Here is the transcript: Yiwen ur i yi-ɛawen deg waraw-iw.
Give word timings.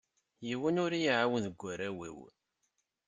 Yiwen 0.47 0.81
ur 0.83 0.91
i 0.93 0.99
yi-ɛawen 1.03 1.43
deg 1.45 1.59
waraw-iw. 1.61 2.17